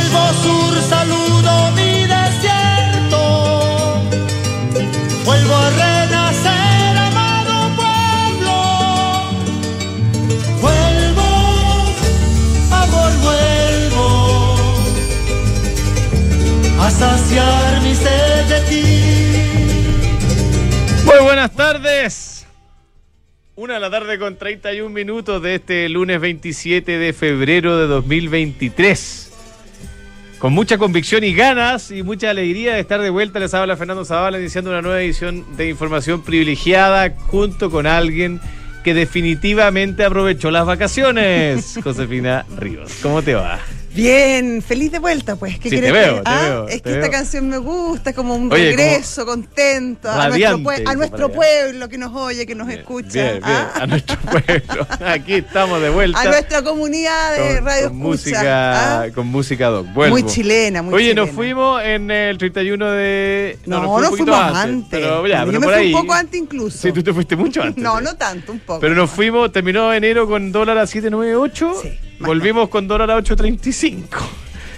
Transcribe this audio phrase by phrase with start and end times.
[0.00, 3.20] Vuelvo sur, saludo mi desierto.
[5.26, 8.56] Vuelvo a renacer, amado pueblo.
[10.62, 11.28] Vuelvo,
[12.70, 14.06] amor, vuelvo
[16.80, 18.84] a saciar mi sed de ti.
[21.04, 22.46] Muy buenas tardes.
[23.54, 29.29] Una de la tarde con 31 minutos de este lunes 27 de febrero de 2023.
[30.40, 34.06] Con mucha convicción y ganas y mucha alegría de estar de vuelta, les habla Fernando
[34.06, 38.40] Zavala iniciando una nueva edición de Información Privilegiada junto con alguien
[38.82, 41.78] que definitivamente aprovechó las vacaciones.
[41.84, 43.60] Josefina Ríos, ¿cómo te va?
[43.94, 45.58] Bien, feliz de vuelta, pues.
[45.58, 48.12] ¿Qué Sí, te veo, que- te ah, veo, Es te que esta canción me gusta,
[48.12, 50.08] como un Oye, regreso, contento.
[50.10, 53.08] A nuestro, a nuestro pueblo que nos oye, que nos Bien, escucha.
[53.12, 53.42] Bien, bien.
[53.44, 54.86] ah, A nuestro pueblo.
[55.06, 56.20] Aquí estamos de vuelta.
[56.20, 58.08] a nuestra comunidad de con, radio con escucha.
[58.08, 59.06] música, ah.
[59.14, 59.86] con música doc.
[59.92, 60.16] Vuelvo.
[60.18, 61.26] Muy chilena, muy Oye, chilena.
[61.26, 63.58] nos fuimos en el 31 de.
[63.66, 64.88] No, nos no, fuimos un poquito fuimos antes.
[64.90, 65.94] Pero, ya, Yo pero me por fui ahí.
[65.94, 66.78] un poco antes incluso.
[66.78, 67.82] Sí, tú te fuiste mucho antes.
[67.82, 68.80] No, no tanto, un poco.
[68.80, 71.74] Pero nos fuimos, terminó enero con dólar a 798.
[71.82, 74.18] Sí, volvimos con dólar a 835.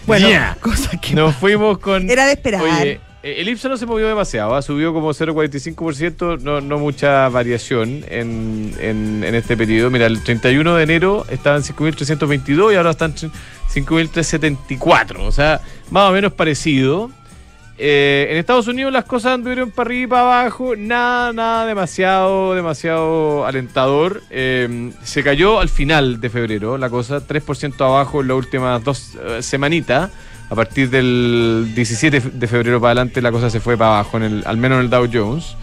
[0.06, 0.28] Bueno,
[0.60, 2.10] cosa que Nos fuimos con.
[2.10, 2.62] Era de esperar.
[2.62, 4.62] Oye, eh, el IPSA no se movió demasiado, ¿ah?
[4.62, 9.90] subió como 0,45%, no, no mucha variación en, en, en este periodo.
[9.90, 13.30] Mira, el 31 de enero estaba en 5.322 y ahora están en
[13.72, 17.10] 5.374, o sea, más o menos parecido.
[17.78, 22.54] Eh, en Estados Unidos las cosas anduvieron para arriba y para abajo, nada, nada demasiado,
[22.54, 24.22] demasiado alentador.
[24.30, 29.12] Eh, se cayó al final de febrero la cosa, 3% abajo en las últimas dos
[29.14, 30.10] eh, semanitas.
[30.50, 34.22] A partir del 17 de febrero para adelante la cosa se fue para abajo, en
[34.24, 35.56] el, al menos en el Dow Jones.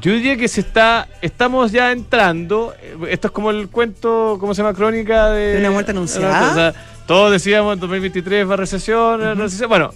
[0.00, 2.74] Yo diría que se está, estamos ya entrando.
[3.08, 4.74] Esto es como el cuento, ¿cómo se llama?
[4.74, 6.52] Crónica de, De una muerte anunciada.
[6.52, 6.74] O sea,
[7.06, 9.68] todos decíamos en 2023 va recesión, eh, recesión.
[9.68, 9.92] Bueno,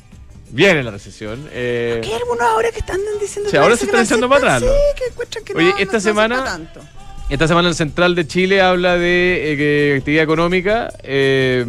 [0.50, 1.48] viene la recesión.
[1.52, 4.56] eh, Que hay algunos ahora que están diciendo Sí, que ahora se están echando para
[4.56, 6.80] atrás, Sí, que encuentran que Oye, no, esta no- semana- tanto.
[7.28, 10.92] Esta semana el Central de Chile habla de eh, que actividad económica.
[11.02, 11.64] eh,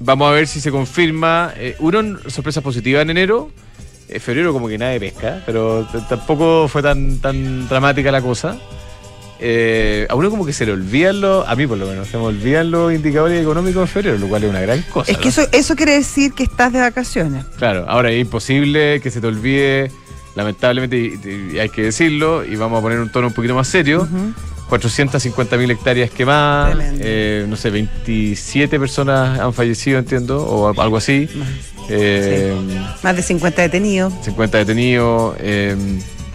[0.00, 1.52] vamos a ver si se confirma.
[1.56, 3.50] Eh, uno, sorpresa positiva en enero.
[4.10, 8.58] Eh, febrero como que nadie pesca, pero tampoco fue tan, tan dramática la cosa.
[9.40, 12.16] Eh, a uno como que se le olvidan los, a mí por lo menos, se
[12.16, 15.12] me olvidan los indicadores económicos en febrero, lo cual es una gran cosa.
[15.12, 15.30] Es que ¿no?
[15.30, 17.44] eso, eso quiere decir que estás de vacaciones.
[17.56, 19.92] Claro, ahora es imposible que se te olvide,
[20.34, 23.68] lamentablemente, y, y hay que decirlo, y vamos a poner un tono un poquito más
[23.68, 24.02] serio.
[24.02, 24.32] Ujú.
[24.70, 31.26] 450.000 hectáreas quemadas, eh, no sé, 27 personas han fallecido, entiendo, o algo así.
[31.88, 32.54] Eh,
[33.02, 34.12] Más de 50 detenidos.
[34.24, 35.36] 50 detenidos.
[35.40, 35.74] eh,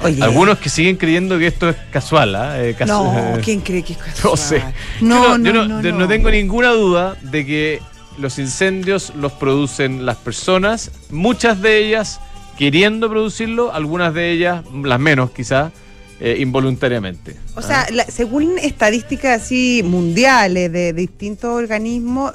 [0.03, 0.23] Oye.
[0.23, 2.35] algunos que siguen creyendo que esto es casual.
[2.35, 2.61] ¿ah?
[2.61, 4.37] Eh, casu- No, eh, ¿quién cree que es No casual?
[4.37, 4.63] sé.
[5.01, 5.99] No, yo no, no, no, de- no.
[5.99, 7.81] no tengo ninguna duda de que
[8.17, 12.19] los incendios los producen las personas, muchas de ellas
[12.57, 15.71] queriendo producirlo, algunas de ellas, las menos quizás,
[16.19, 17.35] eh, involuntariamente.
[17.55, 22.33] O sea, la- según estadísticas así mundiales de distintos organismos,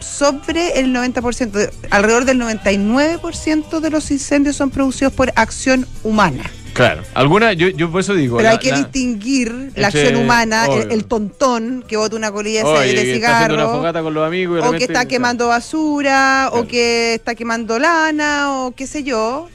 [0.00, 6.42] sobre el 90%, de- alrededor del 99% de los incendios son producidos por acción humana.
[6.72, 8.36] Claro, algunas, yo, yo por eso digo.
[8.36, 12.60] Pero la- hay que la- distinguir la acción humana, el, tontón que bota una colilla
[12.60, 15.04] de, Oye, de está una cigarro, fogata con los amigos y de o que está
[15.06, 16.64] quemando basura, Claro.
[16.64, 19.48] o que está quemando lana, o qué sé yo.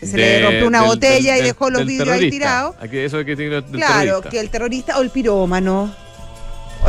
[0.00, 2.76] Que se de- le rompió una del- botella del- y dejó los vidrios ahí tirados.
[2.92, 4.30] Eso que Claro, terrorista.
[4.30, 5.94] que el terrorista o el pirómano.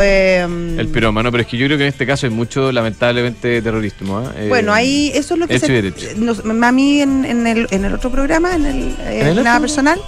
[0.01, 3.61] Em, El pirómano, pero es que yo creo que en este caso hay mucho, lamentablemente,
[3.61, 4.19] terrorismo.
[4.19, 4.33] ¿ah?
[4.37, 7.85] Eh, Bueno, ahí eso es lo que se, nos- a mí en, en el, en
[7.85, 9.61] el otro programa, en el, eh, ¿En el nada otro?
[9.67, 9.99] personal,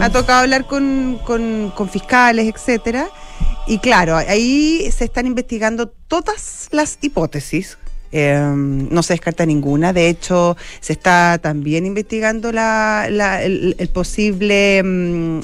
[0.00, 3.08] ha tocado hablar con, con, con fiscales, etcétera.
[3.66, 7.76] Y claro, ahí se están investigando todas las hipótesis.
[8.10, 9.92] eh, no se descarta ninguna.
[9.92, 15.40] De hecho, se está también investigando la, la- el, el posible mm,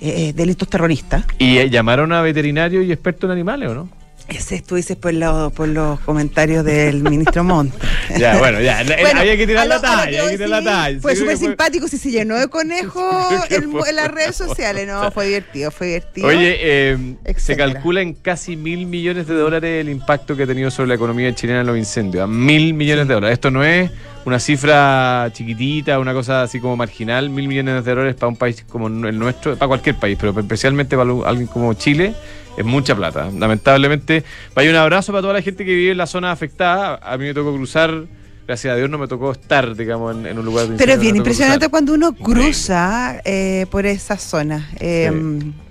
[0.00, 1.24] eh, delitos terroristas.
[1.38, 3.88] ¿Y eh, llamaron a veterinarios y expertos en animales o no?
[4.28, 7.74] Ese tú dices por, lo- por los comentarios del ministro Montt.
[8.16, 8.84] Ya, bueno, ya.
[9.00, 11.00] Bueno, había que tirar la talla, hay que tirar la talla.
[11.00, 13.04] Fue súper simpático si se llenó de conejos
[13.50, 14.86] en, en las redes sociales.
[14.86, 16.28] No, fue divertido, fue divertido.
[16.28, 20.70] Oye, eh, se calcula en casi mil millones de dólares el impacto que ha tenido
[20.70, 22.22] sobre la economía chilena los incendios.
[22.22, 23.34] A mil millones de dólares.
[23.34, 23.90] Esto no es
[24.24, 27.30] una cifra chiquitita, una cosa así como marginal.
[27.30, 30.96] Mil millones de dólares para un país como el nuestro, para cualquier país, pero especialmente
[30.96, 32.14] para alguien como Chile.
[32.56, 33.30] Es mucha plata.
[33.36, 34.24] Lamentablemente,
[34.54, 36.98] vaya un abrazo para toda la gente que vive en la zona afectada.
[37.02, 38.04] A mí me tocó cruzar
[38.46, 41.14] gracias a Dios no me tocó estar, digamos, en, en un lugar Pero es bien
[41.14, 41.70] impresionante cruzar.
[41.70, 44.68] cuando uno cruza eh, por esa zona.
[44.80, 45.08] Eh,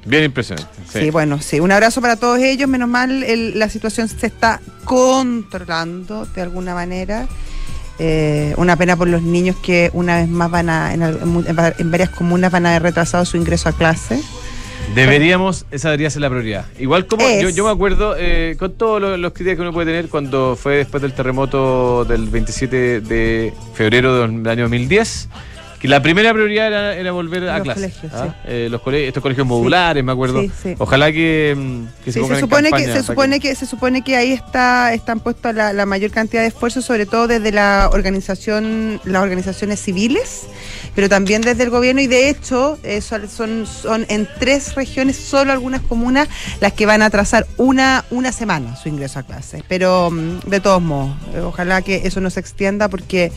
[0.06, 0.72] Bien impresionante.
[0.90, 1.00] sí.
[1.01, 1.10] Sí.
[1.10, 1.60] bueno, sí.
[1.60, 2.69] Un abrazo para todos ellos.
[2.69, 7.28] Menos mal el- la situación se está controlando de alguna manera.
[8.00, 12.50] Eh, una pena por los niños que una vez más van a, en, varias comunas
[12.50, 14.22] van a haber retrasado su ingreso a clase.
[14.96, 16.66] Deberíamos, esa debería ser la prioridad.
[16.80, 19.88] Igual como yo, yo me acuerdo eh, con todos los, los críticas que uno puede
[19.88, 25.30] tener cuando fue después del terremoto del 27 de febrero del año 2010,
[25.80, 28.28] que la primera prioridad era, era volver a Los colegios, ¿ah?
[28.28, 28.34] sí.
[28.46, 30.42] Eh, los colegios, estos colegios modulares, me acuerdo.
[30.42, 30.76] Sí, sí.
[30.78, 34.31] Ojalá que, mm, que se se supone que se supone que se supone que ahí
[34.31, 39.24] está están puestos la, la mayor cantidad de esfuerzos sobre todo desde la organización las
[39.24, 40.48] organizaciones civiles
[40.96, 45.52] pero también desde el gobierno y de hecho eh, son, son en tres regiones solo
[45.52, 46.28] algunas comunas
[46.62, 50.60] las que van a atrasar una una semana su ingreso a clase pero mm, de
[50.60, 53.32] todos modos eh, ojalá que eso no se extienda porque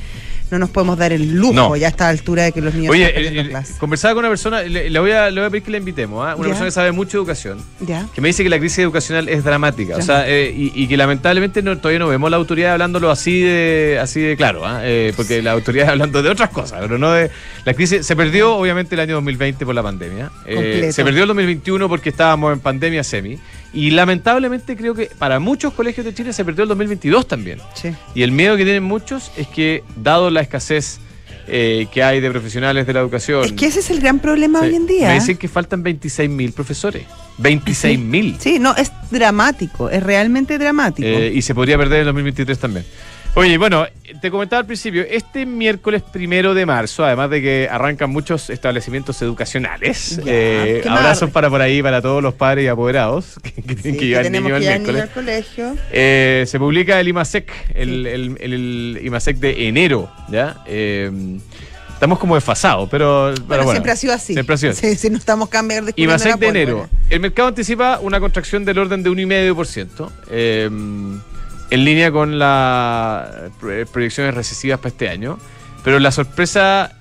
[0.53, 1.77] no nos podemos dar el lujo No.
[1.77, 3.75] ya a esta altura de que los niños Oye, están eh, eh, clase.
[3.79, 6.25] conversaba con una persona, le, le voy a, le voy a pedir que la invitemos,
[6.27, 6.35] ¿ah?
[6.37, 6.49] una Ya.
[6.51, 7.59] persona que sabe mucho de educación.
[7.81, 10.87] ya que me dice que la crisis educacional es dramática, o sea, eh, y, y
[10.87, 14.81] que lamentablemente no- todavía no vemos la autoridad hablándolo así de así de claro, ¿ah?
[14.85, 17.31] Eh, porque la autoridad hablando de otras cosas, pero no de
[17.65, 21.29] la crisis se perdió obviamente el año 2020 por la pandemia, Eh, se perdió el
[21.29, 23.39] 2021 porque estábamos en pandemia semi
[23.75, 27.59] y lamentablemente creo que para muchos colegios de Chile se perdió el 2022 también.
[27.75, 27.91] sí.
[28.15, 31.01] Y el miedo que tienen muchos es que dado la escasez
[31.49, 34.61] eh, que hay de profesionales de la educación, es que ese es el gran problema
[34.61, 34.67] Sí.
[34.67, 37.03] hoy en día Me dicen que faltan 26 mil profesores.
[37.39, 38.37] 26 mil.
[38.39, 41.09] Sí, no, es dramático, es realmente dramático.
[41.09, 42.85] Eh, y se podría perder en 2023 también.
[43.35, 43.87] Oye, bueno,
[44.21, 49.23] te comentaba al principio, este miércoles primero de marzo, además de que arrancan muchos establecimientos
[49.23, 53.53] educacionales, Ya, eh, ¿qué abrazos para por ahí para todos los padres y apoderados que,
[53.53, 55.03] que tienen Sí, que llevar el llevar niños miércoles.
[55.03, 55.77] al colegio.
[55.91, 60.63] Eh, se publica el IMASEC, el, el- el- el IMASEC de enero, ¿ya?
[60.67, 61.11] Eh,
[61.95, 64.35] estamos como desfasados, pero, pero Bueno, bueno, siempre ha sido así.
[64.35, 64.87] Siempre ha sido así.
[64.91, 66.87] Sí, sí, no estamos cambiando Y Masec de enero.
[67.09, 70.69] El mercado anticipa una contracción del orden de 1,5%, eh,
[71.73, 73.29] en línea con las
[73.93, 75.39] proyecciones recesivas para este año.
[75.85, 76.93] Pero la sorpresa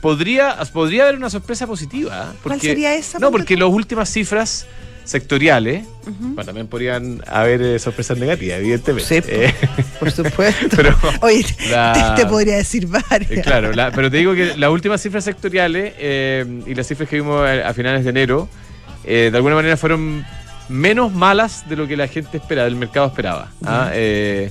[0.00, 2.32] podría, podría haber una sorpresa positiva.
[2.34, 2.38] ¿eh?
[2.42, 4.66] ¿Cuál sería esa, No, porque las últimas cifras
[5.04, 9.22] sectoriales, bueno, también podrían haber eh, sorpresas negativas, evidentemente.
[9.22, 9.52] Sí, Eh,
[9.98, 10.68] Por supuesto.
[10.76, 13.30] pero Oye, la- te, te podría decir varias.
[13.30, 17.08] eh, claro, la- pero te digo que las últimas cifras sectoriales eh, y las cifras
[17.08, 18.48] que vimos a, a finales de enero,
[19.04, 20.24] eh, de alguna manera fueron
[20.70, 23.50] menos malas de lo que la gente esperaba, el mercado esperaba.
[23.66, 23.90] ¿ah?
[23.92, 24.50] Eh,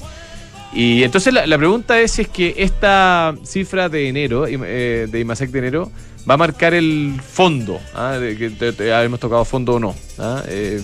[0.74, 5.19] y entonces la, la pregunta es si es que esta cifra de enero, eh, de
[5.19, 5.92] IMASEC de enero,
[6.30, 8.12] va a marcar el fondo, ¿ah?
[8.19, 9.95] de que te- te- hemos tocado fondo o no.
[10.19, 10.44] ¿ah?
[10.48, 10.81] Eh,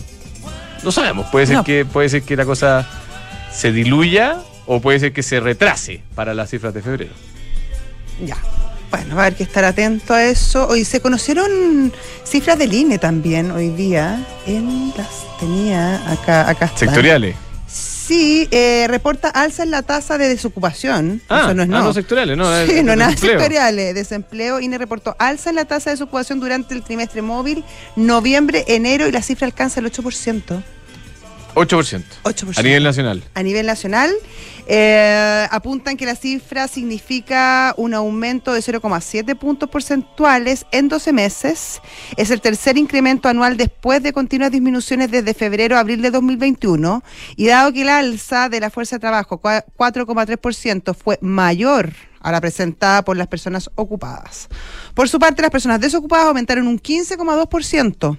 [0.84, 1.64] no sabemos, puede ser, No.
[1.64, 2.88] que, puede ser que la cosa
[3.52, 7.14] se diluya o puede ser que se retrase para las cifras de febrero.
[8.26, 8.38] Ya.
[8.96, 10.70] Bueno, va a haber que estar atento a eso.
[10.70, 11.92] Hoy se conocieron
[12.24, 14.26] cifras del INE también hoy día.
[14.48, 16.80] En las tenía acá, acá están.
[16.80, 17.36] Sectoriales.
[17.68, 21.22] Sí, eh, reporta alza en la tasa de desocupación.
[21.28, 21.84] Ah, Eso no es ah, no.
[21.84, 23.94] no sectoriales, no, Sí, no nada sectoriales.
[23.96, 24.62] Desempleo.
[24.62, 27.66] INE reportó alza en la tasa de desocupación durante el trimestre móvil,
[27.98, 30.64] noviembre, enero y la cifra alcanza el 8%.
[31.56, 32.04] 8%.
[32.24, 32.58] 8%.
[32.58, 33.24] A nivel nacional.
[33.34, 34.12] a nivel nacional.
[34.68, 41.82] Eh, apuntan que la cifra significa un aumento de 0,7 puntos porcentuales en 12 meses.
[42.18, 47.04] Es el tercer incremento anual después de continuas disminuciones desde febrero a abril de 2021.
[47.36, 52.32] Y dado que el alza de la fuerza de trabajo, cua- 4,3%, fue mayor a
[52.32, 54.50] la presentada por las personas ocupadas.
[54.96, 58.18] Por su parte, las personas desocupadas aumentaron un 15,2%.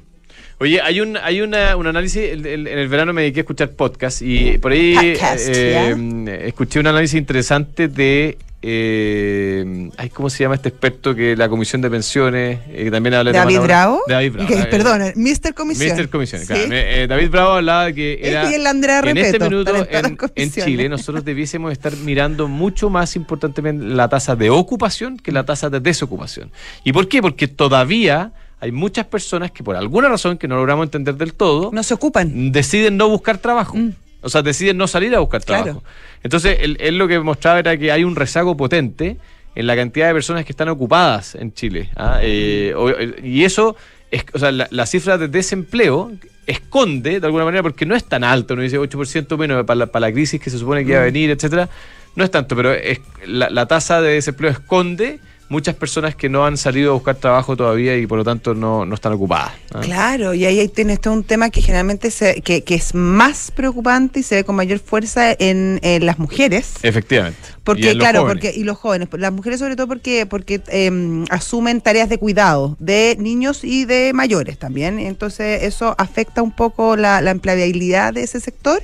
[0.59, 3.43] Oye, hay un hay una, un análisis, el- el- en el verano me dediqué a
[3.43, 10.31] escuchar podcast y por ahí Podcast, eh, escuché un análisis interesante de, eh, ay, ¿cómo
[10.31, 13.61] se llama este experto que la Comisión de Pensiones, eh, que también habla de David?
[13.61, 14.01] Bravo.
[14.09, 14.49] David Bravo.
[14.51, 15.53] Ok, eh, perdón, Mr.
[15.55, 15.95] Comisión.
[15.95, 16.09] Mr.
[16.09, 16.47] Comisión, Sí.
[16.47, 17.07] claro.
[17.07, 20.51] David Bravo hablaba que era y el Andrea en este Repeto, minuto en en.
[20.53, 25.69] Chile nosotros debiésemos estar mirando mucho más importantemente la tasa de ocupación que la tasa
[25.69, 26.51] de desocupación.
[26.83, 27.21] ¿Y por qué?
[27.21, 31.71] Porque todavía hay muchas personas que por alguna razón que no logramos entender del todo
[31.73, 32.53] No se ocupan.
[32.53, 33.77] deciden no buscar trabajo.
[33.77, 33.91] Mm.
[34.23, 35.63] O sea, deciden no salir a buscar Claro.
[35.65, 35.85] trabajo.
[36.23, 39.19] Entonces, él, él lo que mostraba era que hay un rezago potente
[39.55, 41.91] en la cantidad de personas que están ocupadas en Chile.
[41.97, 42.19] ¿ah?
[42.23, 42.75] Eh,
[43.23, 43.77] y eso,
[44.11, 46.13] es, o sea, la, la cifra de desempleo
[46.47, 49.87] esconde de alguna manera, porque no es tan alto, uno dice 8% menos para la,
[49.87, 51.69] para la crisis que se supone que iba a venir, etcétera.
[52.15, 56.45] No es tanto, pero es, la, la tasa de desempleo esconde muchas personas que no
[56.45, 59.53] han salido a buscar trabajo todavía y por lo tanto no, no están ocupadas.
[59.73, 59.81] ¿ah?
[59.81, 64.21] Claro, y ahí tienes todo un tema que generalmente se, que, que es más preocupante
[64.21, 66.75] y se ve con mayor fuerza en, en las mujeres.
[66.83, 67.39] Efectivamente.
[67.49, 71.25] Y Porque, los claro, porque, y los jóvenes, las mujeres sobre todo porque, porque em,
[71.31, 74.99] asumen tareas de cuidado de niños y de mayores también.
[74.99, 78.83] Entonces, eso afecta un poco la, la empleabilidad de ese sector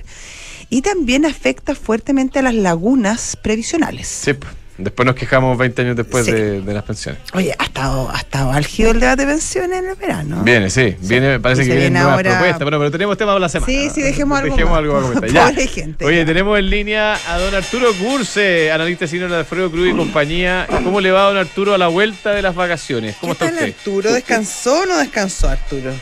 [0.71, 4.07] y también afecta fuertemente a las lagunas previsionales.
[4.09, 4.62] Sí, pues.
[4.83, 6.33] Después nos quejamos 20 años después Sí.
[6.33, 7.21] de, de las pensiones.
[7.33, 10.43] Oye, ha estado, ha estado álgido el debate de pensiones en el verano.
[10.43, 12.62] Viene, sí, viene, parece Y que se vienen viene nuevas ahora- propuestas.
[12.62, 13.73] Bueno, pero tenemos tema para la semana.
[13.73, 15.31] Sí, sí, dejemos algo Dejemos algo para comentar.
[15.31, 15.47] Ya.
[15.49, 16.25] Pobre gente, Oye, ya.
[16.27, 20.67] tenemos en línea a don Arturo Curse, analista senior de Alfredo Cruz y compañía.
[20.69, 23.17] ¿Cómo le va don Arturo a la vuelta de las vacaciones?
[23.21, 23.75] ¿Cómo ¿Qué está usted?
[23.77, 24.12] Arturo?
[24.12, 25.93] ¿Descansó o no descansó Arturo?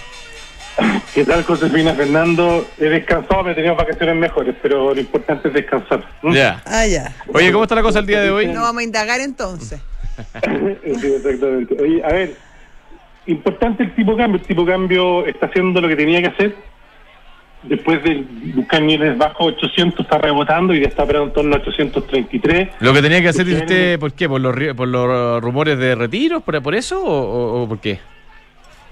[1.14, 2.66] ¿Qué tal, Josefina Fernando?
[2.78, 6.04] He descansado, me he tenido vacaciones mejores, pero lo importante es descansar.
[6.22, 6.62] Ya.
[6.66, 7.14] Ah, ya.
[7.32, 8.46] Oye, ¿cómo está la cosa el día de hoy?
[8.48, 9.80] No vamos a indagar entonces.
[11.00, 11.74] Sí, exactamente.
[11.82, 12.34] Oye, a ver,
[13.24, 14.38] importante el tipo de cambio.
[14.38, 16.56] El tipo de cambio está haciendo lo que tenía que hacer.
[17.62, 18.22] Después de
[18.54, 22.68] buscar niveles bajos, 800 está rebotando y ya está operando en torno a 833.
[22.80, 24.28] Lo que tenía que hacer, dice usted, ¿por qué?
[24.28, 26.42] ¿Por los, por los rumores de retiros?
[26.42, 28.00] ¿Por, por eso o por qué?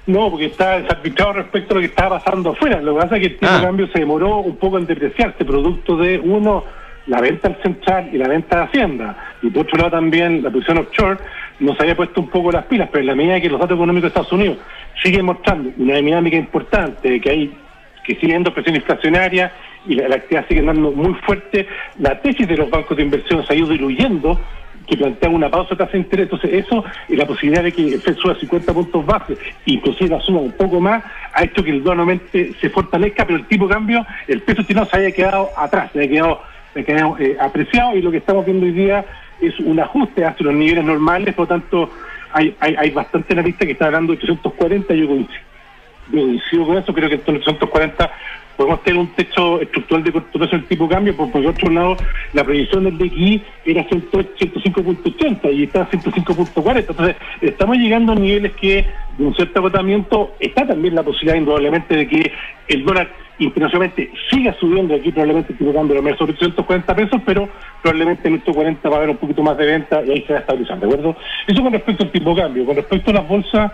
[0.08, 2.80] No, porque está desarbitrado respecto a lo que estaba pasando afuera.
[2.80, 3.58] Lo que pasa es que el tipo Ah.
[3.58, 6.64] de cambio se demoró un poco en depreciarse, producto de, uno,
[7.06, 9.16] la venta al central y la venta de Hacienda.
[9.42, 11.18] Y por otro lado también la posición offshore
[11.60, 14.02] nos había puesto un poco las pilas, pero en la medida que los datos económicos
[14.04, 14.58] de Estados Unidos
[15.02, 17.52] siguen mostrando una dinámica importante, de que hay
[18.04, 19.52] que sigue habiendo presión inflacionaria
[19.86, 21.66] y la, la actividad sigue andando muy fuerte,
[21.98, 24.40] la tesis de los bancos de inversión se ha ido diluyendo
[24.88, 26.24] que plantea una pausa de tasa de interés.
[26.24, 30.20] Entonces, eso y la posibilidad de que el FED suba 50 puntos base, inclusive la
[30.20, 31.04] suba un poco más,
[31.34, 34.86] ha hecho que el dólar se fortalezca, pero el tipo de cambio, el peso chileno
[34.86, 36.40] se haya quedado atrás, se haya quedado,
[36.72, 39.04] se haya quedado eh, apreciado y lo que estamos viendo hoy día
[39.40, 41.90] es un ajuste hacia los niveles normales, por lo tanto,
[42.32, 45.48] hay, hay, bastante analista que está hablando de 840, yo coincido
[46.10, 48.10] yo coincido con eso, creo que en torno a 840
[48.58, 51.96] podemos tener un techo estructural de corto del tipo cambio, por, por otro lado,
[52.32, 56.78] la previsión del DXI era 100 105.80 y está a 105.40.
[56.78, 58.84] Entonces, estamos llegando a niveles que,
[59.16, 62.32] de un cierto agotamiento, está también la posibilidad, indudablemente, de que
[62.66, 64.96] el dólar internacionalmente siga subiendo.
[64.96, 67.48] Aquí probablemente el tipo de cambio a medir sobre 840 pesos, pero
[67.80, 70.32] probablemente en estos 40 va a haber un poquito más de venta y ahí se
[70.32, 71.16] va a estabilizar, ¿de acuerdo?
[71.46, 72.66] Eso con respecto al tipo cambio.
[72.66, 73.72] Con respecto a las bolsas,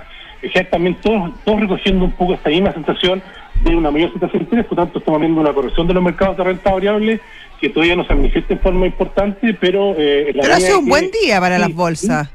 [0.55, 3.23] ya también todos, todos recogiendo un poco esta misma sensación
[3.63, 6.37] de una mayor situación de interés, por tanto estamos viendo una corrección de los mercados
[6.37, 7.21] de renta variable
[7.61, 9.95] que todavía no se manifiesta en forma importante, pero...
[9.97, 12.31] Eh, la Pero ha medida sido un que- buen día para Sí, las bolsas.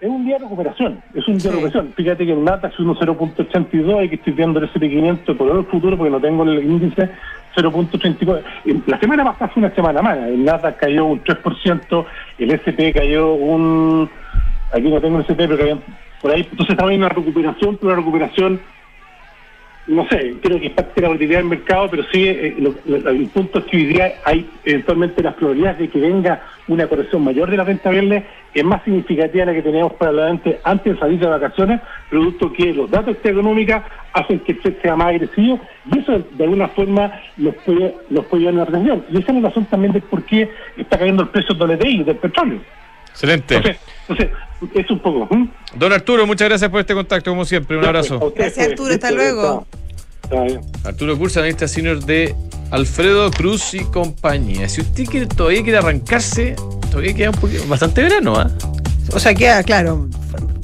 [0.00, 1.48] Es un día de recuperación, es un día Sí.
[1.48, 1.92] de recuperación.
[1.94, 6.10] Fíjate que el es 1.0.82 y que estoy viendo el SP500 por el futuro porque
[6.10, 7.10] no tengo el índice
[7.56, 8.42] 0.34.
[8.66, 10.28] Eh, La semana pasada fue una semana mala.
[10.28, 12.06] El Nasdaq cayó un 3%,
[12.38, 14.08] el SP cayó un...
[14.72, 15.78] Aquí no tengo el SP, pero cayó
[16.22, 16.46] por ahí.
[16.50, 18.60] Entonces estaba en una recuperación, pero una recuperación
[19.90, 22.74] no sé, creo que es parte de la volatilidad del mercado, pero sí, eh, lo-
[22.86, 26.86] lo- el punto es que hoy día hay eventualmente las probabilidades de que venga una
[26.86, 30.60] corrección mayor de la renta variable es más significativa de la que teníamos para adelante
[30.64, 33.82] antes de salir de vacaciones, producto que los datos económicos
[34.12, 35.60] hacen que el sea más agresivo
[35.92, 39.04] y eso de alguna forma los puede, los puede llevar a una recesión.
[39.10, 42.04] Y esa es la razón también de por qué está cayendo el precio del WTI,
[42.04, 42.60] del petróleo.
[43.10, 43.56] Excelente.
[43.56, 43.76] Entonces,
[44.08, 44.30] entonces
[44.74, 45.26] es un poco...
[45.34, 45.48] ¿hmm?
[45.74, 47.76] Don Arturo, muchas gracias por este contacto, como siempre.
[47.76, 48.32] Un abrazo.
[48.36, 49.66] Gracias, Arturo, hasta luego.
[50.30, 50.60] Está bien.
[50.84, 52.34] Arturo Cursa, analista senior de
[52.70, 54.68] Alfredo Cruz y compañía.
[54.68, 56.54] Si usted quiere, todavía quiere arrancarse,
[56.90, 58.50] todavía queda un poquito, bastante verano, ¿ah?
[59.12, 60.08] O sea, queda, claro,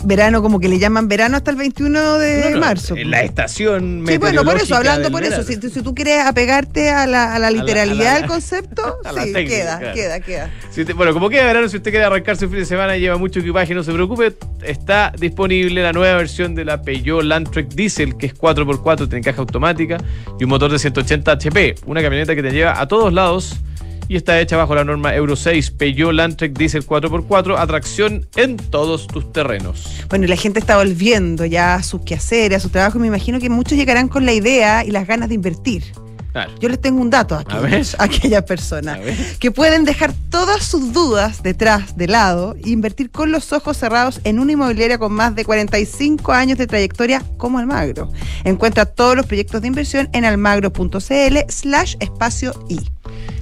[0.07, 2.97] verano como que le llaman verano hasta el 21 de No, no, marzo.
[2.97, 6.91] En la estación Sí, bueno, por eso, hablando por eso, si, si tú quieres apegarte
[6.91, 9.95] a la, a la literalidad a la- del concepto, sí, técnica, queda, claro.
[9.95, 10.51] queda, queda.
[10.71, 13.17] Si bueno, como queda verano, si usted quiere arrancarse el fin de semana y lleva
[13.19, 14.35] mucho equipaje, no se preocupe,
[14.65, 19.41] está disponible la nueva versión de la Peugeot Landtrek Diesel, que es 4x4, tiene caja
[19.41, 19.99] automática
[20.39, 23.57] y un motor de 180 HP, una camioneta que te lleva a todos lados
[24.09, 29.07] y está hecha bajo la norma Euro 6 Peugeot Landtrek Diesel 4x4, atracción en todos
[29.07, 30.05] tus terrenos.
[30.09, 33.09] Bueno, y la gente está volviendo ya a sus quehaceres, a su trabajo, y me
[33.09, 35.85] imagino que muchos llegarán con la idea y las ganas de invertir.
[36.37, 36.53] Claro.
[36.61, 37.45] Yo les tengo un dato a,
[37.99, 39.17] aquellas personas A ver.
[39.39, 44.21] que pueden dejar todas sus dudas detrás, de lado, e invertir con los ojos cerrados
[44.23, 48.13] en una inmobiliaria con más de 45 años de trayectoria como Almagro.
[48.45, 52.81] Encuentra todos los proyectos de inversión en almagro.cl slash espacio I.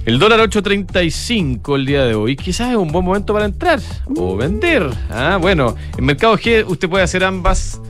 [0.05, 3.81] El dólar 8.35 el día de hoy, quizás es un buen momento para entrar
[4.15, 4.89] o vender.
[5.09, 7.81] Ah, bueno, en Mercado G usted puede hacer ambas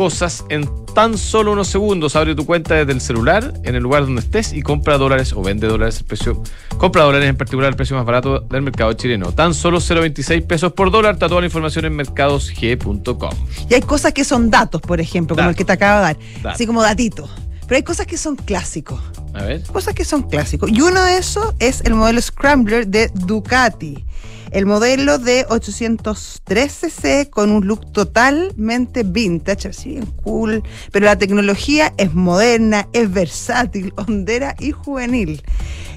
[0.00, 2.16] cosas en tan solo unos segundos.
[2.16, 5.42] Abre tu cuenta desde el celular, en el lugar donde estés, y compra dólares o
[5.42, 6.42] vende dólares el precio.
[6.78, 9.30] Compra dólares en particular el precio más barato del mercado chileno.
[9.32, 11.12] Tan solo 0.26 pesos por dólar.
[11.12, 13.30] Está toda la información en mercadosg.com.
[13.68, 16.16] Y hay cosas que son datos, por ejemplo, como el que te acabo de dar.
[16.50, 17.28] Así como datitos.
[17.68, 19.02] Pero hay cosas que son clásicos.
[19.34, 19.62] A ver.
[19.64, 20.70] Cosas que son clásicos.
[20.70, 24.02] Y uno de esos es el modelo Scrambler de Ducati.
[24.50, 30.62] El modelo de 803cc con un look totalmente vintage, así bien cool.
[30.90, 35.42] Pero la tecnología es moderna, es versátil, hondera y juvenil.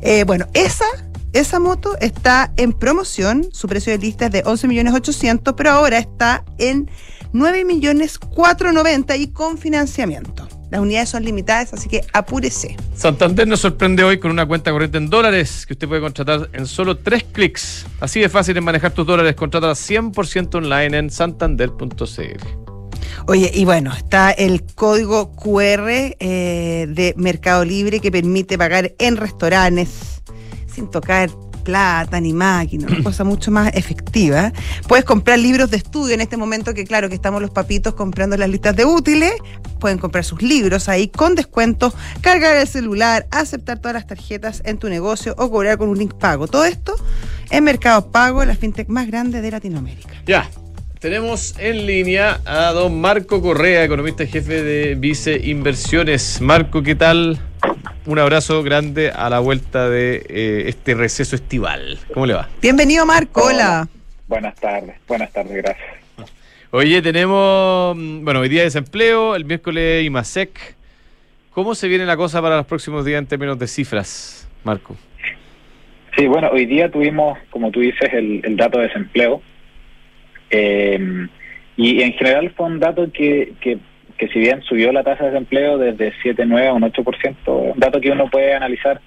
[0.02, 0.86] Eh, bueno, esa,
[1.34, 3.48] esa moto está en promoción.
[3.52, 6.90] Su precio de lista es de 11.800.000, pero ahora está en
[7.34, 10.48] 9.490.000 y con financiamiento.
[10.74, 12.76] Las unidades son limitadas, así que apúrese.
[12.96, 16.66] Santander nos sorprende hoy con una cuenta corriente en dólares que usted puede contratar en
[16.66, 17.86] solo tres clics.
[18.00, 19.36] Así de fácil en manejar tus dólares.
[19.36, 21.94] Contrata 100% online en santander.cl.
[23.28, 29.18] Oye, y bueno, está el código QR eh, de Mercado Libre que permite pagar en
[29.18, 30.24] restaurantes
[30.66, 31.30] sin tocar
[31.64, 34.52] plata ni máquina, una cosa mucho más efectiva.
[34.88, 38.38] Puedes comprar libros de estudio en este momento que claro que estamos los papitos comprando
[38.38, 39.34] las listas de útiles,
[39.80, 44.78] pueden comprar sus libros ahí con descuentos, cargar el celular, aceptar todas las tarjetas en
[44.78, 46.48] tu negocio o cobrar con un link pago.
[46.48, 46.96] Todo esto
[47.50, 50.14] en Mercado Pago, la fintech más grande de Latinoamérica.
[50.26, 50.50] Ya.
[51.04, 56.40] Tenemos en línea a don Marco Correa, economista jefe de Vice Inversiones.
[56.40, 57.40] Marco, ¿qué tal?
[58.06, 62.00] Un abrazo grande a la vuelta de eh, este receso estival.
[62.14, 62.48] ¿Cómo le va?
[62.62, 63.86] Bienvenido Marco, hola.
[64.30, 65.86] Buenas tardes, buenas tardes, gracias.
[66.72, 70.78] Oye, tenemos, mm, bueno, hoy día desempleo, el miércoles IMASEC.
[71.52, 74.96] ¿Cómo se viene la cosa para los próximos días en términos de cifras, Marco?
[76.16, 79.42] Sí, bueno, hoy día tuvimos, como tú dices, el, el dato de desempleo.
[80.56, 81.28] Eh,
[81.76, 83.80] y en general fue un dato que, que,
[84.18, 87.36] que si bien subió la tasa de desempleo desde 7,9 a un 8%,
[87.74, 89.02] un dato que uno puede analizar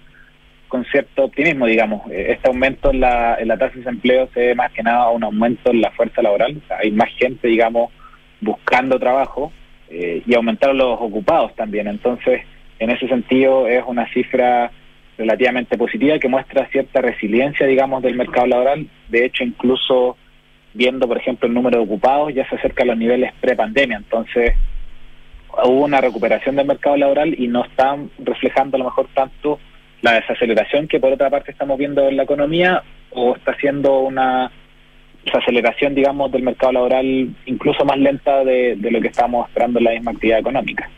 [0.67, 2.11] con cierto optimismo, digamos.
[2.11, 5.05] Eh, Este aumento en la, en la tasa de desempleo se debe más que nada
[5.05, 6.61] a un aumento en la fuerza laboral.
[6.83, 7.93] Hay más gente, digamos,
[8.41, 9.53] buscando trabajo
[9.88, 11.87] eh, y aumentaron los ocupados también.
[11.87, 12.43] Entonces,
[12.81, 14.73] en ese sentido, es una cifra
[15.17, 18.88] relativamente positiva que muestra cierta resiliencia, digamos, del mercado laboral.
[19.09, 20.17] De hecho, incluso
[20.76, 23.97] viendo, por ejemplo, el número de ocupados, ya se acerca a los niveles pre-pandemia.
[23.97, 24.54] Entonces,
[25.64, 29.59] hubo una recuperación del mercado laboral y no están reflejando a lo mejor tanto
[30.02, 34.52] la desaceleración que por otra parte estamos viendo en la economía o está haciendo una
[35.24, 39.90] desaceleración, digamos, del mercado laboral incluso más lenta de, lo que estábamos esperando en la
[39.92, 40.88] misma actividad económica.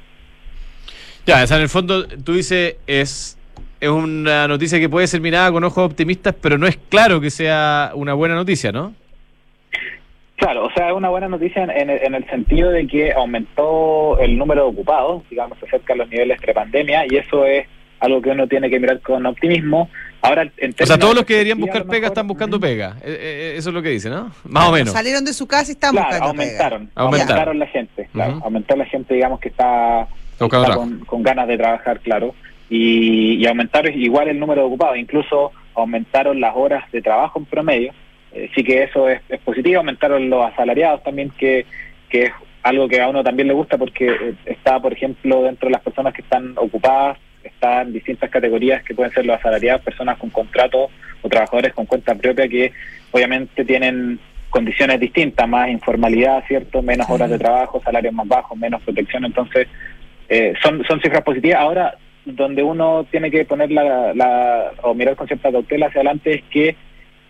[1.25, 3.39] Ya, o en el fondo tú dices es,
[3.81, 7.31] es una noticia que puede ser mirada con ojos optimistas, pero no es claro que
[7.31, 8.95] sea una buena noticia, ¿no?
[10.39, 13.13] Claro, o sea, es una buena noticia en, en el, en el sentido de que
[13.13, 17.67] aumentó el número de ocupados, digamos, se acerca a los niveles pre-pandemia, y eso es
[17.99, 19.91] algo que uno tiene que mirar con optimismo.
[20.23, 22.97] Ahora, en O sea, todos los que deberían buscar pega están buscando pega.
[23.03, 24.31] Eh, eh, eso es lo que dice, ¿no?
[24.45, 24.93] Más o menos.
[24.93, 27.03] Salieron de su casa y están Claro, buscando aumentaron, pega.
[27.03, 27.31] Aumentaron.
[27.31, 30.07] aumentaron la gente, claro, aumentó la gente, digamos, que está,
[30.39, 32.35] con, con ganas de trabajar, claro,
[32.71, 37.45] y, y aumentaron igual el número de ocupados, incluso aumentaron las horas de trabajo en
[37.47, 37.93] promedio,
[38.45, 41.67] eh, sí que eso es, es positivo, aumentaron los asalariados también, que,
[42.09, 45.69] que es algo que a uno también le gusta porque eh, está, por ejemplo, dentro
[45.69, 50.19] de las personas que están ocupadas, están distintas categorías que pueden ser los asalariados, personas
[50.19, 50.91] con contrato
[51.23, 52.73] o trabajadores con cuenta propia que
[53.11, 54.19] obviamente tienen
[54.51, 56.83] condiciones distintas, más informalidad, ¿cierto?
[56.83, 57.13] Menos Sí.
[57.13, 59.25] horas de trabajo, salarios más bajos, menos protección.
[59.25, 59.67] Entonces,
[60.29, 61.61] eh, son, son cifras positivas.
[61.61, 66.35] Ahora, donde uno tiene que poner la, la o mirar con cierta cautela hacia adelante
[66.35, 66.77] es que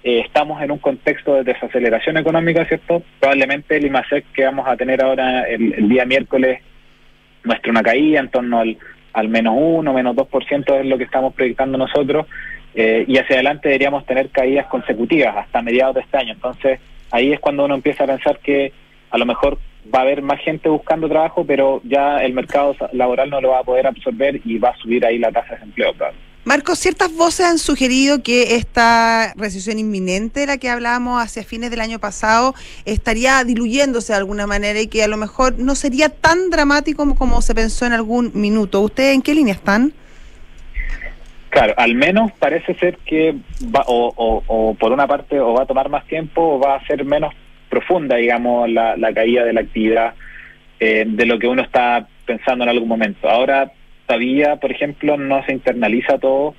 [0.05, 3.03] eh, estamos en un contexto de desaceleración económica, ¿cierto?
[3.19, 6.61] Probablemente el IMASEC que vamos a tener ahora el, día miércoles
[7.45, 8.79] muestre una caída en torno al,
[9.13, 12.27] al menos 1, menos 2% es lo que estamos proyectando nosotros,
[12.75, 16.35] eh, y hacia adelante deberíamos tener caídas consecutivas hasta mediados de este año.
[16.35, 16.79] Entonces,
[17.11, 18.73] ahí es cuando uno empieza a pensar que
[19.11, 19.59] a lo mejor
[19.93, 23.61] va a haber más gente buscando trabajo, pero ya el mercado laboral no lo va
[23.61, 25.93] a poder absorber y va a subir ahí la tasa de desempleo.
[25.95, 26.28] probablemente.
[26.49, 31.71] Marcos, ciertas voces han sugerido que esta recesión inminente de la que hablábamos hacia fines
[31.71, 32.55] del año pasado
[32.87, 37.43] estaría diluyéndose de alguna manera y que a lo mejor no sería tan dramático como,
[37.43, 38.81] se pensó en algún minuto.
[38.81, 39.93] ¿Ustedes en qué línea están?
[41.51, 43.35] Claro, al menos parece ser que
[43.65, 46.77] va, o, o- o por una parte o va a tomar más tiempo o va
[46.77, 47.35] a ser menos
[47.69, 50.15] profunda, digamos, la, la caída de la actividad
[50.81, 53.29] eh, de lo que uno está pensando en algún momento.
[53.29, 53.71] Ahora
[54.09, 56.55] todavía, por ejemplo, no se internaliza todo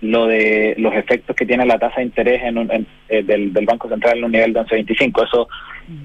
[0.00, 3.52] lo de los efectos que tiene la tasa de interés en un- en- eh, del,
[3.52, 5.22] del Banco Central en un nivel de 11.25.
[5.24, 5.48] Eso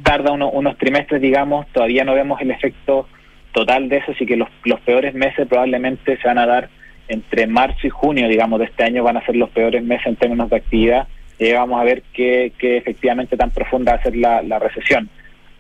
[0.04, 3.08] tarda uno- unos trimestres, digamos, todavía no vemos el efecto
[3.54, 6.70] total de eso, así que los, los peores meses probablemente se van a dar
[7.08, 10.16] entre marzo y junio, digamos, de este año van a ser los peores meses en
[10.18, 11.08] términos de actividad.
[11.40, 15.10] Y ahí vamos a ver qué, qué efectivamente tan profunda va a ser la recesión.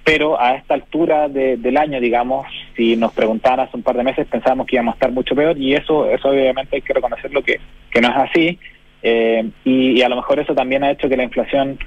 [0.09, 4.03] Pero a esta altura de- del año, digamos, si nos preguntaban hace un par de
[4.05, 7.43] meses, pensábamos que íbamos a estar mucho peor y eso, eso obviamente hay que reconocerlo
[7.43, 7.59] que,
[7.91, 8.57] que no es así.
[9.03, 11.77] Eh, y, y a lo mejor eso también ha hecho que la inflación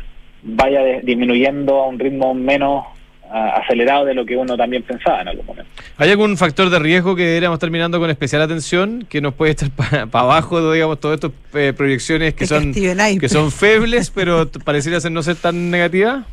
[0.42, 2.85] vaya de- disminuyendo a un ritmo menos
[3.33, 5.70] acelerado de lo que uno también pensaba en algún momento.
[5.98, 9.52] ¿Hay algún factor de riesgo que deberíamos estar mirando con especial atención que nos puede
[9.52, 9.70] estar
[10.11, 15.00] para abajo, digamos, todas estas eh, proyecciones que El son, que son febles, pero pareciera
[15.00, 16.26] ser no ser tan negativas?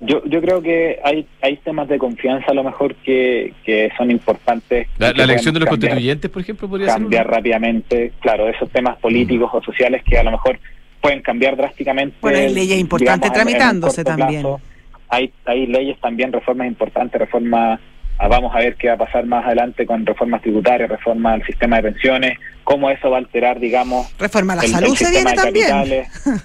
[0.00, 4.10] Yo, yo creo que hay, hay temas de confianza a lo mejor que, que son
[4.10, 4.88] importantes.
[4.98, 7.00] La, que la elección de los cambiar- constituyentes, por ejemplo, podría ser.
[7.00, 7.34] cambiar uno?
[7.36, 10.58] rápidamente, claro, esos temas políticos o sociales que a lo mejor
[11.00, 12.16] pueden cambiar drásticamente.
[12.20, 14.42] Bueno, hay leyes importantes digamos, en- en tramitándose corto también.
[14.42, 14.60] plazo.
[15.08, 17.78] Hay, hay leyes también, reformas importantes, reformas,
[18.18, 21.46] ah, vamos a ver qué va a pasar más adelante con reformas tributarias, reforma al
[21.46, 24.96] sistema de pensiones, cómo eso va a alterar, digamos, Reforma a la el- salud el
[24.96, 26.04] se viene también.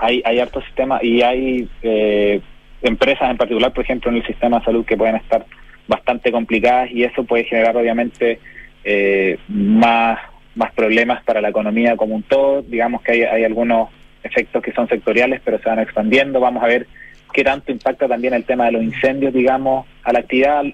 [0.00, 2.40] hay, hay hartos sistemas y hay eh,
[2.82, 5.44] empresas en particular, por ejemplo, en el sistema de salud que pueden estar
[5.86, 8.40] bastante complicadas y eso puede generar obviamente
[8.82, 10.18] eh, más,
[10.54, 12.62] más problemas para la economía como un todo.
[12.62, 13.90] Digamos que hay, hay algunos
[14.22, 16.40] efectos que son sectoriales, pero se van expandiendo.
[16.40, 16.86] Vamos a ver
[17.34, 20.64] qué tanto impacta también el tema de los incendios, digamos, a la actividad.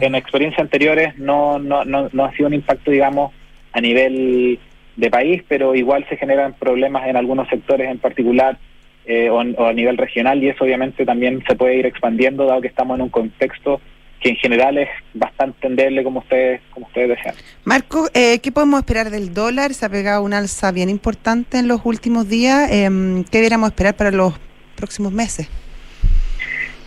[0.00, 3.32] En experiencias anteriores no, no, no, no ha sido un impacto, digamos,
[3.72, 4.58] a nivel
[4.96, 8.58] de país, pero igual se generan problemas en algunos sectores en particular
[9.06, 12.60] eh, o, o a nivel regional y eso obviamente también se puede ir expandiendo dado
[12.60, 13.80] que estamos en un contexto
[14.22, 17.34] que en general es bastante endeble como ustedes como ustedes decían.
[17.64, 19.74] Marco, eh, ¿qué podemos esperar del dólar?
[19.74, 22.70] Se ha pegado un alza bien importante en los últimos días.
[22.70, 24.34] Em, ¿Qué deberíamos esperar para los
[24.76, 25.50] próximos meses?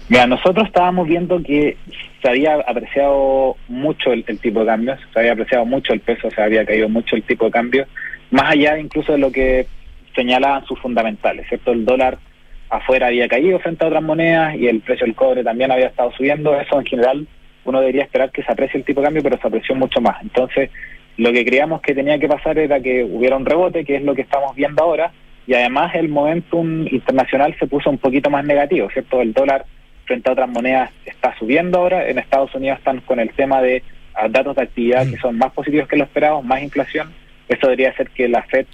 [0.07, 1.77] Mira, nosotros estábamos viendo que
[2.21, 6.29] se había apreciado mucho el, el tipo de cambio, se había apreciado mucho el peso,
[6.31, 7.87] se había caído mucho el tipo de cambio,
[8.31, 9.67] más allá incluso de lo que
[10.15, 11.71] señalaban sus fundamentales, ¿cierto?
[11.71, 12.17] El dólar
[12.69, 16.11] afuera había caído frente a otras monedas y el precio del cobre también había estado
[16.13, 17.27] subiendo, eso en general
[17.63, 20.21] uno debería esperar que se aprecie el tipo de cambio, pero se apreció mucho más.
[20.21, 20.69] Entonces,
[21.17, 24.13] lo que creíamos que tenía que pasar era que hubiera un rebote, que es lo
[24.13, 25.11] que estamos viendo ahora,
[25.47, 29.21] y además el momentum internacional se puso un poquito más negativo, ¿cierto?
[29.21, 29.65] El dólar
[30.05, 33.83] frente a otras monedas está subiendo ahora, en Estados Unidos están con el tema de
[34.13, 37.11] ah, datos de actividad que son más positivos que lo esperado, más inflación,
[37.47, 38.65] eso debería hacer que la Fed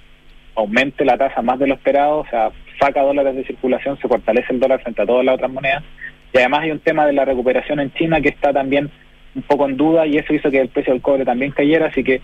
[0.54, 4.52] aumente la tasa más de lo esperado, o sea, saca dólares de circulación, se fortalece
[4.52, 5.82] el dólar frente a todas las otras monedas,
[6.32, 8.90] y además hay un tema de la recuperación en China que está también
[9.34, 12.02] un poco en duda y eso hizo que el precio del cobre también cayera, así
[12.04, 12.20] que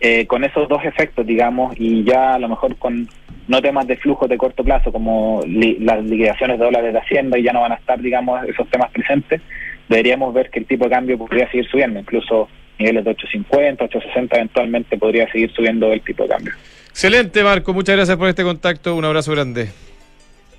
[0.00, 3.08] eh, con esos dos efectos, digamos, y ya a lo mejor con
[3.46, 7.38] no temas de flujos de corto plazo como li- las liquidaciones de dólares de Hacienda
[7.38, 9.40] y ya no van a estar, digamos, esos temas presentes,
[9.88, 14.36] deberíamos ver que el tipo de cambio podría seguir subiendo, incluso niveles de 850, 860
[14.36, 16.52] eventualmente podría seguir subiendo el tipo de cambio.
[16.92, 17.72] Excelente, Marco.
[17.72, 18.94] Muchas gracias por este contacto.
[18.94, 19.70] Un abrazo grande.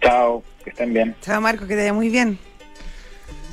[0.01, 1.15] Chao, que estén bien.
[1.21, 2.37] Chao, Marco, que te vaya muy bien.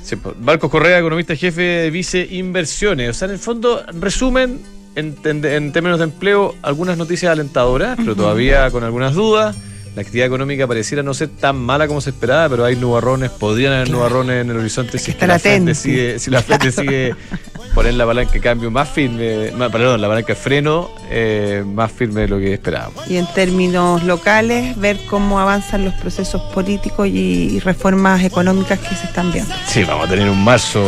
[0.03, 3.09] Sí, pues, Marcos Correa, economista jefe de Vice Inversiones.
[3.09, 4.59] O sea, en el fondo, resumen,
[4.95, 9.55] en, en- en términos de empleo, algunas noticias alentadoras, pero todavía con algunas dudas.
[9.95, 13.73] La actividad económica pareciera no ser tan mala como se esperaba, pero hay nubarrones, podrían
[13.73, 16.59] haber nubarrones en el horizonte si, es que estar la Fed decide, si la Fed
[16.61, 17.13] decide
[17.73, 21.91] poner la palanca de cambio más firme, más- perdón, la palanca de freno eh, más
[21.91, 23.07] firme de lo que esperábamos.
[23.09, 27.11] Y en términos locales, ver cómo avanzan los procesos políticos y,
[27.55, 29.53] y reformas económicas que se están viendo.
[29.67, 30.81] Sí, vamos a tener un marzo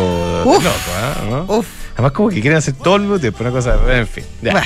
[0.46, 0.64] Uf.
[0.64, 1.14] loco, ¿ah?
[1.30, 1.56] ¿no?
[1.58, 4.24] Uf, Además, como que quieren hacer todo el mismo tiempo, una cosa, en fin.
[4.42, 4.64] Ya.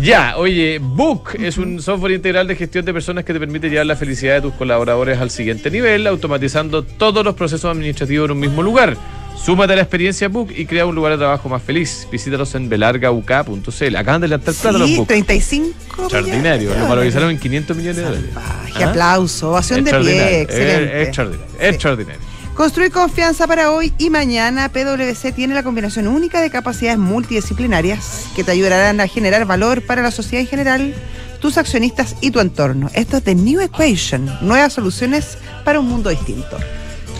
[0.00, 3.84] Ya, oye, Book es un software integral de gestión de personas que te permite llevar
[3.84, 8.40] la felicidad de tus colaboradores al siguiente nivel, automatizando todos los procesos administrativos en un
[8.40, 8.96] mismo lugar.
[9.44, 12.06] Súmate a la experiencia Book y crea un lugar de trabajo más feliz.
[12.12, 13.96] Visítalos en belargauk.cl.
[13.96, 15.08] Acaban de levantar plata los sí, Book.
[15.08, 17.42] 35 Extraordinario, lo valorizaron en dólares.
[17.42, 18.24] 500 millones de dólares.
[18.32, 18.88] Salvaje, ¿Ah?
[18.90, 20.96] aplauso, ovación de pie, Extraordinario, excelente.
[20.98, 21.66] eh, extraordinario, Sí.
[21.66, 22.20] extraordinario.
[22.54, 24.68] Construir confianza para hoy y mañana.
[24.68, 30.02] PwC tiene la combinación única de capacidades multidisciplinarias que te ayudarán a generar valor para
[30.02, 30.94] la sociedad en general,
[31.40, 32.90] tus accionistas y tu entorno.
[32.94, 36.58] Esto es The New Equation, nuevas soluciones para un mundo distinto.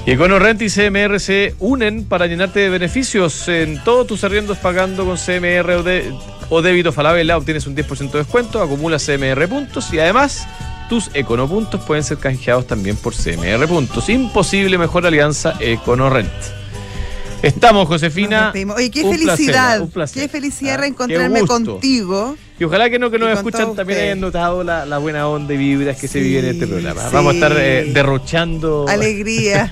[0.04, 5.04] Y EconoRent y CMR se unen para llenarte de beneficios en todos tus arriendos pagando
[5.04, 6.12] con CMR o, de-
[6.48, 7.36] o débito Falabella.
[7.36, 10.46] Obtienes un 10% de descuento, acumulas CMR puntos y además
[10.88, 14.08] tus Econopuntos pueden ser canjeados también por CMR puntos.
[14.08, 16.32] Imposible mejor alianza EconoRent.
[17.40, 18.52] Estamos, Josefina.
[18.76, 20.22] Oye, qué Un placer, felicidad, un placer.
[20.22, 22.36] qué felicidad Ah, reencontrarme qué contigo.
[22.62, 25.56] Y ojalá que no que nos escuchan también hayan notado la, la buena onda y
[25.56, 27.00] vibras que se vive en este programa.
[27.02, 27.08] sí.
[27.12, 28.86] Vamos a estar eh, derrochando.
[28.88, 29.68] Alegría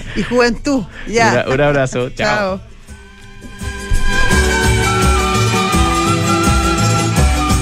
[0.16, 0.82] y juventud.
[1.06, 1.44] Ya.
[1.46, 2.10] Un- un abrazo.
[2.10, 2.58] Chao.
[2.58, 2.73] Chao.